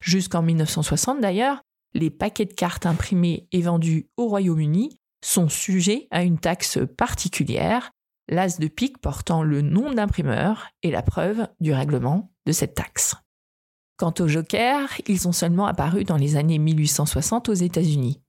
[0.00, 1.60] Jusqu'en 1960 d'ailleurs,
[1.92, 7.90] les paquets de cartes imprimés et vendus au Royaume-Uni sont sujets à une taxe particulière,
[8.28, 13.16] l'as de pique portant le nom d'imprimeur et la preuve du règlement de cette taxe.
[13.96, 18.20] Quant aux jokers, ils sont seulement apparus dans les années 1860 aux États-Unis.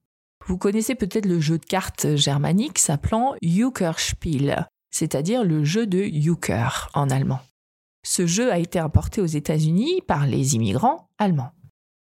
[0.48, 6.90] Vous connaissez peut-être le jeu de cartes germanique s'appelant Euchrespiel, c'est-à-dire le jeu de Euchre
[6.94, 7.42] en allemand.
[8.04, 11.52] Ce jeu a été importé aux États-Unis par les immigrants allemands.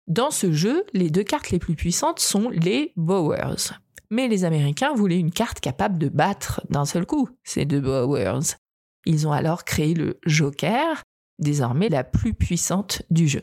[0.08, 3.74] Dans ce jeu, les deux cartes les plus puissantes sont les Bowers.
[4.10, 8.56] Mais les Américains voulaient une carte capable de battre d'un seul coup ces deux Bowers.
[9.06, 11.02] Ils ont alors créé le Joker,
[11.38, 13.42] désormais la plus puissante du jeu.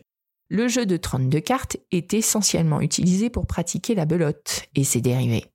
[0.50, 5.46] Le jeu de 32 cartes est essentiellement utilisé pour pratiquer la belote et ses dérivés.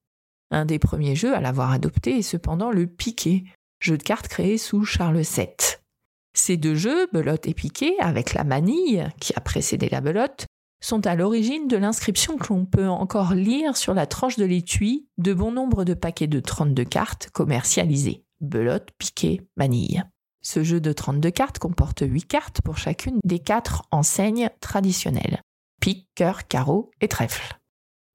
[0.50, 3.44] Un des premiers jeux à l'avoir adopté est cependant le piquet,
[3.80, 5.48] jeu de cartes créé sous Charles VII.
[6.34, 10.46] Ces deux jeux, belote et piquet, avec la manille qui a précédé la belote,
[10.82, 15.06] sont à l'origine de l'inscription que l'on peut encore lire sur la tranche de l'étui
[15.16, 18.24] de bon nombre de paquets de 32 cartes commercialisés.
[18.40, 20.04] Belote, piquet, manille.
[20.42, 25.40] Ce jeu de 32 cartes comporte 8 cartes pour chacune des quatre enseignes traditionnelles.
[25.80, 27.58] Pique, cœur, carreau et trèfle.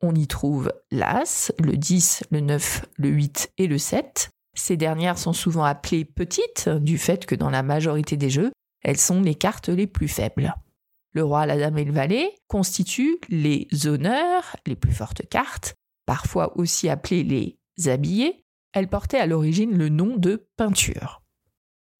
[0.01, 4.29] On y trouve l'As, le 10, le 9, le 8 et le 7.
[4.53, 8.51] Ces dernières sont souvent appelées petites du fait que dans la majorité des jeux,
[8.83, 10.53] elles sont les cartes les plus faibles.
[11.17, 15.73] Le roi, la dame et le valet constituent les honneurs, les plus fortes cartes,
[16.05, 18.45] parfois aussi appelées les habillés.
[18.71, 21.23] Elles portaient à l'origine le nom de peinture.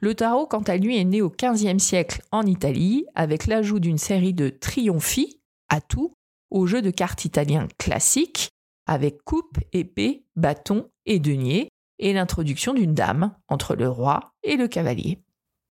[0.01, 3.97] Le tarot, quant à lui, est né au XVe siècle en Italie avec l'ajout d'une
[3.97, 6.13] série de triomphi, à tout,
[6.51, 8.51] au jeu de cartes italien classique,
[8.85, 14.67] avec coupe, épée, bâton et denier, et l'introduction d'une dame entre le roi et le
[14.67, 15.23] cavalier.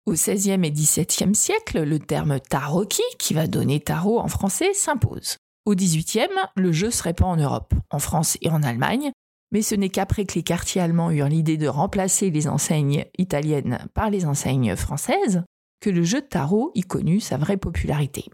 [0.06, 5.36] Au XVIe et XVIIe siècle, le terme tarocchi, qui va donner tarot en français, s'impose.
[5.66, 9.12] Au XVIIIe, le jeu se répand en Europe, en France et en Allemagne,
[9.52, 13.86] mais ce n'est qu'après que les quartiers allemands eurent l'idée de remplacer les enseignes italiennes
[13.94, 15.42] par les enseignes françaises
[15.80, 18.24] que le jeu de tarot y connut sa vraie popularité.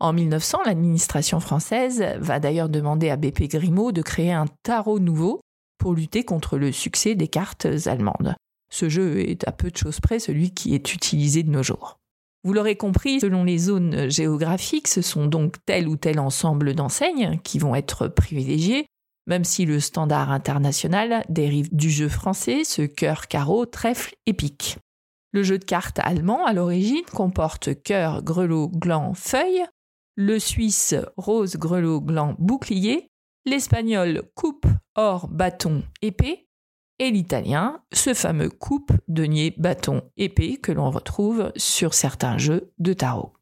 [0.00, 5.40] En 1900, l'administration française va d'ailleurs demander à BP Grimaud de créer un tarot nouveau
[5.78, 8.34] pour lutter contre le succès des cartes allemandes.
[8.70, 11.98] Ce jeu est à peu de choses près celui qui est utilisé de nos jours.
[12.42, 17.38] Vous l'aurez compris, selon les zones géographiques, ce sont donc tel ou tel ensemble d'enseignes
[17.44, 18.86] qui vont être privilégiés,
[19.26, 24.78] même si le standard international dérive du jeu français, ce cœur, carreau, trèfle et pique.
[25.32, 29.64] Le jeu de cartes allemand, à l'origine, comporte cœur, grelot, gland, feuille,
[30.16, 33.08] le suisse, rose, grelot, gland, bouclier,
[33.44, 36.48] l'espagnol, coupe, or, bâton, épée,
[37.00, 42.92] et l'italien, ce fameux coupe, denier, bâton, épée que l'on retrouve sur certains jeux de
[42.92, 43.32] tarot.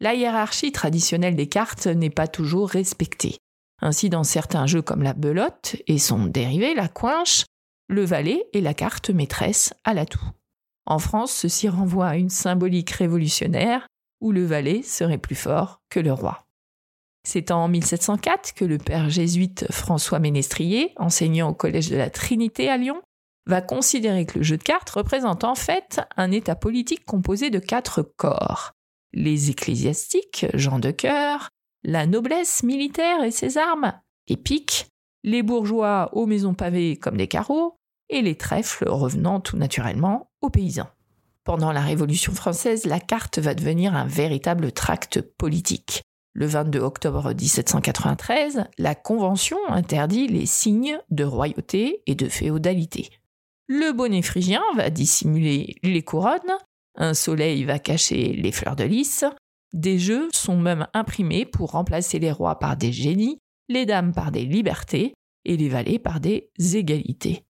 [0.00, 3.36] La hiérarchie traditionnelle des cartes n'est pas toujours respectée.
[3.80, 7.44] Ainsi, dans certains jeux comme la belote et son dérivé, la coinche,
[7.88, 10.30] le valet est la carte maîtresse à l'atout.
[10.86, 13.86] En France, ceci renvoie à une symbolique révolutionnaire
[14.20, 16.47] où le valet serait plus fort que le roi.
[17.30, 22.70] C'est en 1704 que le père jésuite François Ménestrier, enseignant au Collège de la Trinité
[22.70, 23.02] à Lyon,
[23.44, 27.58] va considérer que le jeu de cartes représente en fait un état politique composé de
[27.58, 28.72] quatre corps.
[29.12, 31.50] Les ecclésiastiques, gens de cœur,
[31.84, 33.92] la noblesse militaire et ses armes,
[34.26, 34.86] épiques,
[35.22, 37.76] les bourgeois aux maisons pavées comme des carreaux,
[38.08, 40.88] et les trèfles revenant tout naturellement aux paysans.
[41.44, 46.04] Pendant la Révolution française, la carte va devenir un véritable tract politique.
[46.34, 53.10] Le 22 octobre 1793, la Convention interdit les signes de royauté et de féodalité.
[53.66, 56.58] Le bonnet phrygien va dissimuler les couronnes,
[56.96, 59.24] un soleil va cacher les fleurs de lys,
[59.72, 63.38] des jeux sont même imprimés pour remplacer les rois par des génies,
[63.68, 65.14] les dames par des libertés
[65.44, 67.44] et les valets par des égalités.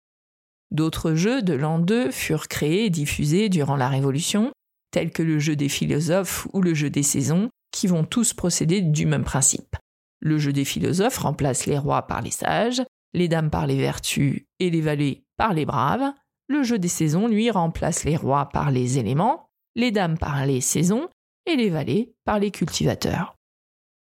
[0.70, 4.52] D'autres jeux de l'an 2 furent créés et diffusés durant la Révolution,
[4.90, 8.80] tels que le jeu des philosophes ou le jeu des saisons, qui vont tous procéder
[8.80, 9.76] du même principe.
[10.20, 12.82] Le jeu des philosophes remplace les rois par les sages,
[13.12, 16.12] les dames par les vertus et les valets par les braves.
[16.46, 20.60] Le jeu des saisons, lui, remplace les rois par les éléments, les dames par les
[20.60, 21.08] saisons
[21.46, 23.36] et les valets par les cultivateurs.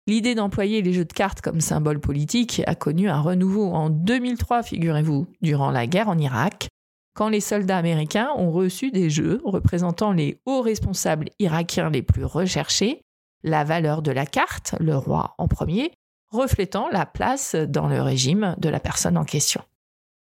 [0.08, 4.63] L'idée d'employer les jeux de cartes comme symbole politique a connu un renouveau en 2003,
[4.63, 6.67] figurez-vous, durant la guerre en Irak,
[7.13, 12.25] quand les soldats américains ont reçu des jeux représentant les hauts responsables irakiens les plus
[12.25, 13.02] recherchés
[13.44, 15.92] la valeur de la carte, le roi en premier,
[16.29, 19.62] reflétant la place dans le régime de la personne en question.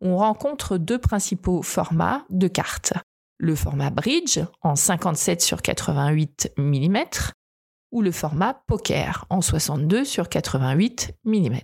[0.01, 2.93] On rencontre deux principaux formats de cartes.
[3.37, 6.97] Le format bridge en 57 sur 88 mm
[7.91, 11.57] ou le format poker en 62 sur 88 mm.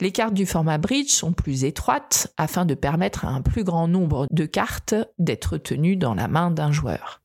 [0.00, 3.88] Les cartes du format bridge sont plus étroites afin de permettre à un plus grand
[3.88, 7.23] nombre de cartes d'être tenues dans la main d'un joueur.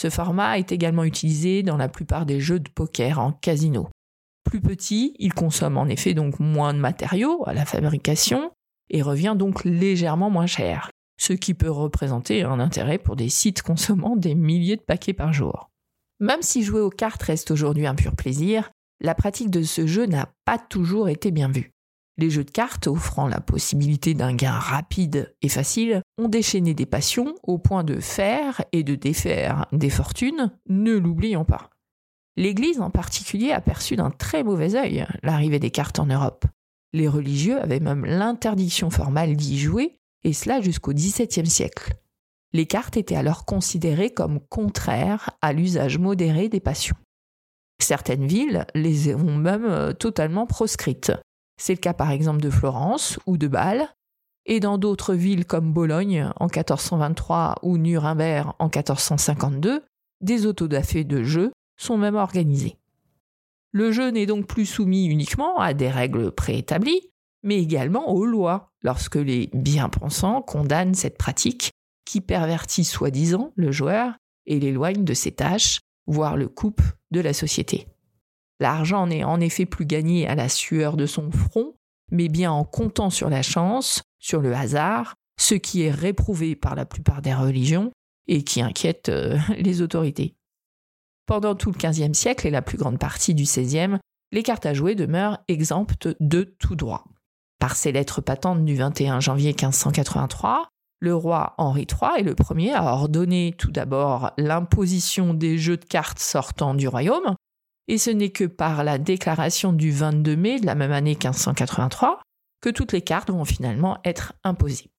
[0.00, 3.88] Ce format est également utilisé dans la plupart des jeux de poker en casino.
[4.44, 8.52] Plus petit, il consomme en effet donc moins de matériaux à la fabrication
[8.90, 13.62] et revient donc légèrement moins cher, ce qui peut représenter un intérêt pour des sites
[13.62, 15.68] consommant des milliers de paquets par jour.
[16.20, 18.70] Même si jouer aux cartes reste aujourd'hui un pur plaisir,
[19.00, 21.72] la pratique de ce jeu n'a pas toujours été bien vue.
[22.18, 26.84] Les jeux de cartes, offrant la possibilité d'un gain rapide et facile, ont déchaîné des
[26.84, 31.70] passions au point de faire et de défaire des fortunes, ne l'oublions pas.
[32.36, 36.44] L'Église en particulier a perçu d'un très mauvais œil l'arrivée des cartes en Europe.
[36.92, 41.94] Les religieux avaient même l'interdiction formelle d'y jouer, et cela jusqu'au XVIIe siècle.
[42.52, 46.96] Les cartes étaient alors considérées comme contraires à l'usage modéré des passions.
[47.80, 51.12] Certaines villes les ont même euh, totalement proscrites.
[51.58, 53.88] C'est le cas par exemple de Florence ou de Bâle,
[54.46, 59.84] et dans d'autres villes comme Bologne en 1423 ou Nuremberg en 1452,
[60.22, 62.78] des autodafés de jeu sont même organisés.
[63.72, 67.10] Le jeu n'est donc plus soumis uniquement à des règles préétablies,
[67.42, 71.72] mais également aux lois, lorsque les bien-pensants condamnent cette pratique
[72.06, 74.14] qui pervertit soi-disant le joueur
[74.46, 76.80] et l'éloigne de ses tâches, voire le coupe
[77.10, 77.86] de la société.
[78.60, 81.74] L'argent n'est en effet plus gagné à la sueur de son front,
[82.10, 86.74] mais bien en comptant sur la chance, sur le hasard, ce qui est réprouvé par
[86.74, 87.92] la plupart des religions
[88.26, 90.34] et qui inquiète euh, les autorités.
[91.26, 93.98] Pendant tout le XVe siècle et la plus grande partie du XVIe,
[94.32, 97.04] les cartes à jouer demeurent exemptes de tout droit.
[97.60, 100.68] Par ses lettres patentes du 21 janvier 1583,
[101.00, 105.84] le roi Henri III est le premier à ordonner tout d'abord l'imposition des jeux de
[105.84, 107.36] cartes sortant du royaume,
[107.88, 112.20] et ce n'est que par la déclaration du 22 mai de la même année 1583
[112.60, 114.90] que toutes les cartes vont finalement être imposées.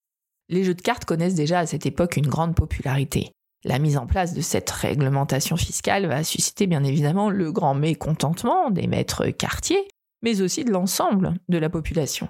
[0.50, 3.32] Les jeux de cartes connaissent déjà à cette époque une grande popularité.
[3.64, 8.72] La mise en place de cette réglementation fiscale va susciter bien évidemment le grand mécontentement
[8.72, 9.88] des maîtres quartiers,
[10.24, 12.30] mais aussi de l'ensemble de la population.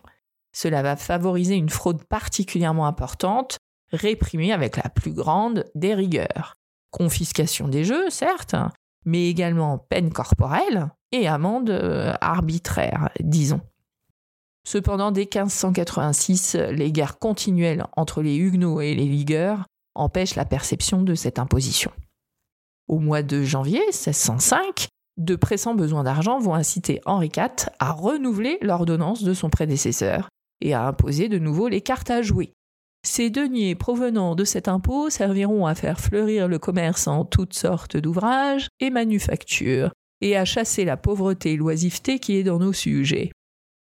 [0.51, 3.60] Cela va favoriser une fraude particulièrement importante,
[3.91, 6.55] réprimée avec la plus grande des rigueurs.
[6.89, 8.55] Confiscation des jeux, certes,
[9.10, 13.62] mais également peine corporelle et amende euh, arbitraire, disons.
[14.68, 21.01] Cependant, dès 1586, les guerres continuelles entre les Huguenots et les Ligueurs empêchent la perception
[21.01, 21.91] de cette imposition.
[22.88, 24.88] Au mois de janvier 1605,
[25.18, 30.30] de pressants besoins d'argent vont inciter Henri IV à renouveler l'ordonnance de son prédécesseur
[30.62, 32.53] et à imposer de nouveau les cartes à jouer.
[33.04, 37.97] Ces deniers provenant de cet impôt serviront à faire fleurir le commerce en toutes sortes
[37.97, 39.91] d'ouvrages et manufactures,
[40.22, 43.32] et à chasser la pauvreté et l'oisiveté qui est dans nos sujets.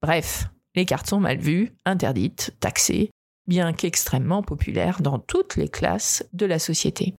[0.02, 3.10] Bref, les cartes sont mal vues, interdites, taxées,
[3.46, 7.14] bien qu'extrêmement populaires dans toutes les classes de la société.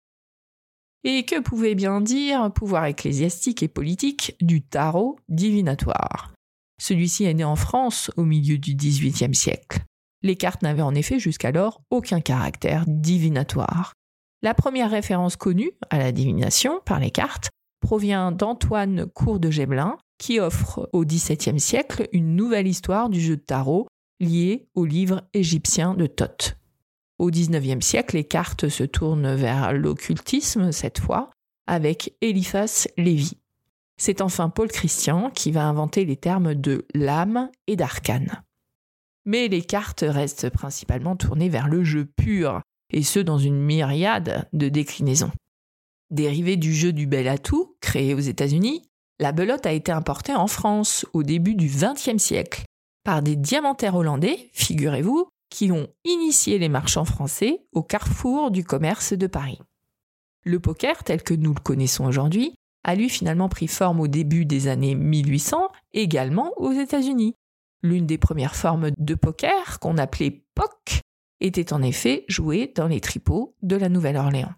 [1.03, 6.33] Et que pouvait bien dire pouvoir ecclésiastique et politique du tarot divinatoire?
[6.81, 9.81] Celui-ci est né en France au milieu du XVIIIe siècle.
[10.23, 13.93] Les cartes n'avaient en effet jusqu'alors aucun caractère divinatoire.
[14.41, 17.49] La première référence connue à la divination par les cartes
[17.81, 23.37] provient d'Antoine Cour de Gébelin, qui offre au XVIIe siècle une nouvelle histoire du jeu
[23.37, 23.87] de tarot
[24.19, 26.57] liée au livre égyptien de Thoth.
[27.19, 31.29] Au XIXe siècle, les cartes se tournent vers l'occultisme cette fois,
[31.67, 33.37] avec Eliphas Lévy.
[33.97, 38.43] C'est enfin Paul Christian qui va inventer les termes de l'âme et d'arcane
[39.25, 42.61] mais les cartes restent principalement tournées vers le jeu pur,
[42.91, 45.31] et ce dans une myriade de déclinaisons.
[46.11, 48.83] Dérivée du jeu du bel atout, créé aux États-Unis,
[49.19, 52.63] la belote a été importée en France au début du XXe siècle
[53.05, 59.13] par des diamantaires hollandais, figurez-vous, qui ont initié les marchands français au carrefour du commerce
[59.13, 59.59] de Paris.
[60.43, 64.45] Le poker, tel que nous le connaissons aujourd'hui, a lui finalement pris forme au début
[64.45, 67.35] des années 1800, également aux États-Unis,
[67.83, 71.01] L'une des premières formes de poker, qu'on appelait POC,
[71.41, 74.53] était en effet jouée dans les tripots de la Nouvelle-Orléans.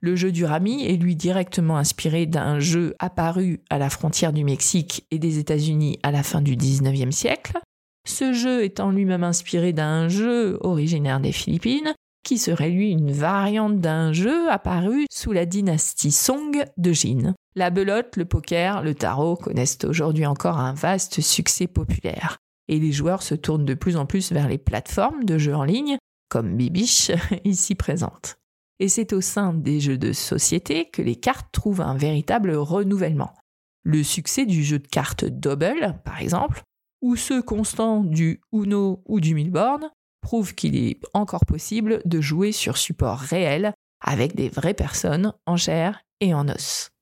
[0.00, 4.44] Le jeu du rami est lui directement inspiré d'un jeu apparu à la frontière du
[4.44, 7.58] Mexique et des États-Unis à la fin du XIXe siècle,
[8.06, 13.80] ce jeu étant lui-même inspiré d'un jeu originaire des Philippines, qui serait lui une variante
[13.80, 17.34] d'un jeu apparu sous la dynastie Song de Jin.
[17.58, 22.36] La belote, le poker, le tarot connaissent aujourd'hui encore un vaste succès populaire,
[22.68, 25.64] et les joueurs se tournent de plus en plus vers les plateformes de jeux en
[25.64, 25.98] ligne,
[26.28, 27.10] comme Bibiche,
[27.44, 28.38] ici présente.
[28.78, 33.34] Et c'est au sein des jeux de société que les cartes trouvent un véritable renouvellement.
[33.82, 36.62] Le succès du jeu de cartes Double, par exemple,
[37.02, 39.90] ou ceux constants du Uno ou du Milborn,
[40.20, 45.56] prouve qu'il est encore possible de jouer sur support réel avec des vraies personnes en
[45.56, 46.92] chair et en os.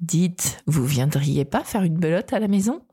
[0.00, 2.84] Dites, vous viendriez pas faire une belote à la maison?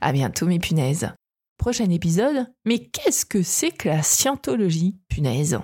[0.00, 1.12] À bientôt mes punaises.
[1.58, 5.58] Prochain épisode, mais qu'est-ce que c'est que la scientologie, punaise?